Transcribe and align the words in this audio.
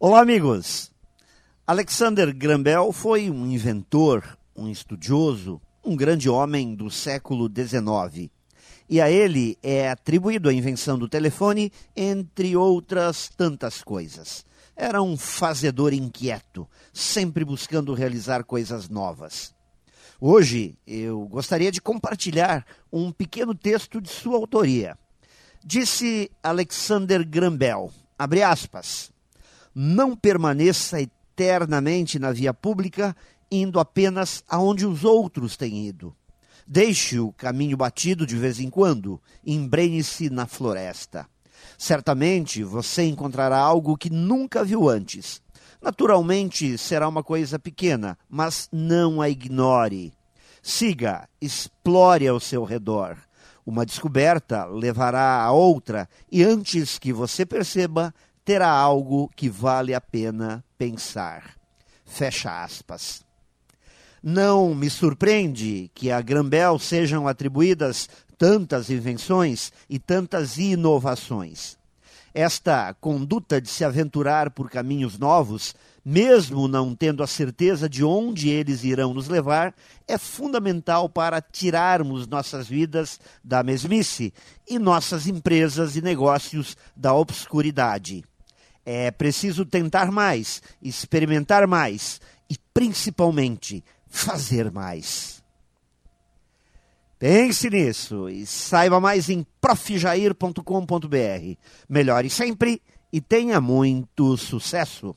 Olá, 0.00 0.20
amigos! 0.20 0.92
Alexander 1.66 2.32
Graham 2.32 2.92
foi 2.92 3.28
um 3.28 3.44
inventor, 3.44 4.38
um 4.54 4.68
estudioso, 4.68 5.60
um 5.84 5.96
grande 5.96 6.30
homem 6.30 6.72
do 6.72 6.88
século 6.88 7.50
XIX. 7.52 8.30
E 8.88 9.00
a 9.00 9.10
ele 9.10 9.58
é 9.60 9.90
atribuído 9.90 10.48
a 10.48 10.54
invenção 10.54 10.96
do 10.96 11.08
telefone, 11.08 11.72
entre 11.96 12.56
outras 12.56 13.28
tantas 13.28 13.82
coisas. 13.82 14.46
Era 14.76 15.02
um 15.02 15.16
fazedor 15.16 15.92
inquieto, 15.92 16.68
sempre 16.92 17.44
buscando 17.44 17.92
realizar 17.92 18.44
coisas 18.44 18.88
novas. 18.88 19.52
Hoje 20.20 20.78
eu 20.86 21.26
gostaria 21.26 21.72
de 21.72 21.80
compartilhar 21.80 22.64
um 22.92 23.10
pequeno 23.10 23.52
texto 23.52 24.00
de 24.00 24.08
sua 24.08 24.36
autoria. 24.36 24.96
Disse 25.64 26.30
Alexander 26.40 27.26
Graham 27.26 27.58
abre 28.16 28.44
aspas, 28.44 29.12
não 29.80 30.16
permaneça 30.16 31.00
eternamente 31.00 32.18
na 32.18 32.32
via 32.32 32.52
pública, 32.52 33.14
indo 33.48 33.78
apenas 33.78 34.42
aonde 34.48 34.84
os 34.84 35.04
outros 35.04 35.56
têm 35.56 35.86
ido. 35.86 36.12
Deixe 36.66 37.20
o 37.20 37.32
caminho 37.32 37.76
batido 37.76 38.26
de 38.26 38.34
vez 38.34 38.58
em 38.58 38.68
quando, 38.68 39.22
embrenhe-se 39.46 40.30
na 40.30 40.46
floresta. 40.46 41.28
Certamente 41.78 42.64
você 42.64 43.04
encontrará 43.04 43.56
algo 43.56 43.96
que 43.96 44.10
nunca 44.10 44.64
viu 44.64 44.88
antes. 44.88 45.40
Naturalmente 45.80 46.76
será 46.76 47.06
uma 47.06 47.22
coisa 47.22 47.56
pequena, 47.56 48.18
mas 48.28 48.68
não 48.72 49.22
a 49.22 49.28
ignore. 49.28 50.12
Siga, 50.60 51.28
explore 51.40 52.26
ao 52.26 52.40
seu 52.40 52.64
redor. 52.64 53.16
Uma 53.64 53.86
descoberta 53.86 54.64
levará 54.64 55.40
a 55.42 55.52
outra, 55.52 56.08
e 56.32 56.42
antes 56.42 56.98
que 56.98 57.12
você 57.12 57.46
perceba, 57.46 58.12
terá 58.48 58.70
algo 58.70 59.30
que 59.36 59.46
vale 59.46 59.92
a 59.92 60.00
pena 60.00 60.64
pensar. 60.78 61.54
Fecha 62.06 62.64
aspas. 62.64 63.22
Não 64.22 64.74
me 64.74 64.88
surpreende 64.88 65.90
que 65.94 66.10
a 66.10 66.18
Grambel 66.22 66.78
sejam 66.78 67.28
atribuídas 67.28 68.08
tantas 68.38 68.88
invenções 68.88 69.70
e 69.86 69.98
tantas 69.98 70.56
inovações. 70.56 71.76
Esta 72.32 72.94
conduta 72.94 73.60
de 73.60 73.68
se 73.68 73.84
aventurar 73.84 74.50
por 74.50 74.70
caminhos 74.70 75.18
novos, 75.18 75.74
mesmo 76.02 76.66
não 76.66 76.94
tendo 76.94 77.22
a 77.22 77.26
certeza 77.26 77.86
de 77.86 78.02
onde 78.02 78.48
eles 78.48 78.82
irão 78.82 79.12
nos 79.12 79.28
levar, 79.28 79.74
é 80.06 80.16
fundamental 80.16 81.06
para 81.06 81.42
tirarmos 81.42 82.26
nossas 82.26 82.66
vidas 82.66 83.20
da 83.44 83.62
mesmice 83.62 84.32
e 84.66 84.78
nossas 84.78 85.26
empresas 85.26 85.96
e 85.96 86.00
negócios 86.00 86.78
da 86.96 87.12
obscuridade. 87.12 88.24
É 88.90 89.10
preciso 89.10 89.66
tentar 89.66 90.10
mais, 90.10 90.62
experimentar 90.80 91.66
mais 91.66 92.22
e, 92.48 92.56
principalmente, 92.72 93.84
fazer 94.06 94.70
mais. 94.72 95.44
Pense 97.18 97.68
nisso 97.68 98.30
e 98.30 98.46
saiba 98.46 98.98
mais 98.98 99.28
em 99.28 99.44
profjair.com.br. 99.60 101.58
Melhore 101.86 102.30
sempre 102.30 102.80
e 103.12 103.20
tenha 103.20 103.60
muito 103.60 104.38
sucesso! 104.38 105.14